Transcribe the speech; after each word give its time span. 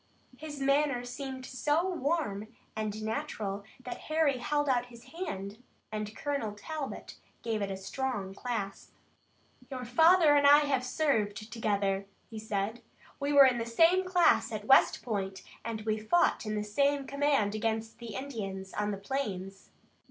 His 0.35 0.59
manner 0.59 1.05
seemed 1.05 1.45
so 1.45 1.87
warm 1.87 2.47
and 2.75 3.03
natural 3.03 3.63
that 3.83 3.99
Harry 4.09 4.39
held 4.39 4.67
out 4.67 4.87
his 4.87 5.03
hand, 5.13 5.61
and 5.91 6.15
Colonel 6.17 6.53
Talbot 6.53 7.17
gave 7.43 7.61
it 7.61 7.69
a 7.69 7.77
strong 7.77 8.33
clasp. 8.33 8.95
"Your 9.69 9.85
father 9.85 10.35
and 10.35 10.47
I 10.47 10.61
have 10.61 10.83
served 10.83 11.51
together," 11.53 12.07
he 12.31 12.39
said. 12.39 12.81
"We 13.19 13.31
were 13.31 13.45
in 13.45 13.59
the 13.59 13.65
same 13.67 14.03
class 14.03 14.51
at 14.51 14.65
West 14.65 15.03
Point, 15.03 15.43
and 15.63 15.81
we 15.81 15.99
fought 15.99 16.47
in 16.47 16.55
the 16.55 16.63
same 16.63 17.05
command 17.05 17.53
against 17.53 17.99
the 17.99 18.15
Indians 18.15 18.73
on 18.73 18.89
the 18.89 18.97
plains. 18.97 19.69